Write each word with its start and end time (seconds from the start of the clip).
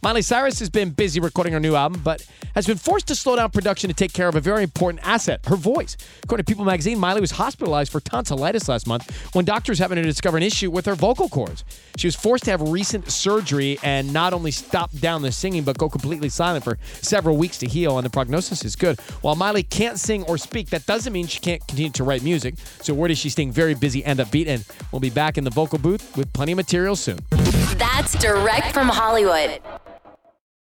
Miley 0.00 0.22
Cyrus 0.22 0.60
has 0.60 0.70
been 0.70 0.90
busy 0.90 1.18
recording 1.18 1.52
her 1.52 1.58
new 1.58 1.74
album, 1.74 2.00
but 2.04 2.24
has 2.54 2.66
been 2.66 2.76
forced 2.76 3.08
to 3.08 3.16
slow 3.16 3.34
down 3.34 3.50
production 3.50 3.88
to 3.88 3.94
take 3.94 4.12
care 4.12 4.28
of 4.28 4.36
a 4.36 4.40
very 4.40 4.62
important 4.62 5.04
asset, 5.04 5.44
her 5.46 5.56
voice. 5.56 5.96
According 6.22 6.44
to 6.44 6.48
People 6.48 6.64
magazine, 6.64 7.00
Miley 7.00 7.20
was 7.20 7.32
hospitalized 7.32 7.90
for 7.90 7.98
tonsillitis 8.00 8.68
last 8.68 8.86
month 8.86 9.34
when 9.34 9.44
doctors 9.44 9.80
happened 9.80 9.98
to 9.98 10.02
discover 10.02 10.36
an 10.36 10.44
issue 10.44 10.70
with 10.70 10.86
her 10.86 10.94
vocal 10.94 11.28
cords. 11.28 11.64
She 11.96 12.06
was 12.06 12.14
forced 12.14 12.44
to 12.44 12.52
have 12.52 12.62
recent 12.62 13.10
surgery 13.10 13.78
and 13.82 14.12
not 14.12 14.32
only 14.32 14.52
stop 14.52 14.92
down 14.92 15.22
the 15.22 15.32
singing, 15.32 15.64
but 15.64 15.76
go 15.78 15.88
completely 15.88 16.28
silent 16.28 16.62
for 16.62 16.78
several 17.02 17.36
weeks 17.36 17.58
to 17.58 17.66
heal, 17.66 17.98
and 17.98 18.06
the 18.06 18.10
prognosis 18.10 18.64
is 18.64 18.76
good. 18.76 19.00
While 19.22 19.34
Miley 19.34 19.64
can't 19.64 19.98
sing 19.98 20.22
or 20.24 20.38
speak, 20.38 20.70
that 20.70 20.86
doesn't 20.86 21.12
mean 21.12 21.26
she 21.26 21.40
can't 21.40 21.66
continue 21.66 21.90
to 21.90 22.04
write 22.04 22.22
music. 22.22 22.54
So 22.82 22.94
where 22.94 23.08
does 23.08 23.18
she 23.18 23.30
staying 23.30 23.50
very 23.50 23.74
busy 23.74 24.04
and 24.04 24.20
upbeat, 24.20 24.46
and 24.46 24.64
we'll 24.92 25.00
be 25.00 25.10
back 25.10 25.38
in 25.38 25.44
the 25.44 25.50
vocal 25.50 25.78
booth 25.78 26.16
with 26.16 26.32
plenty 26.32 26.52
of 26.52 26.56
material 26.56 26.94
soon. 26.94 27.18
That's 27.78 28.14
direct 28.18 28.72
from 28.72 28.88
Hollywood. 28.88 29.60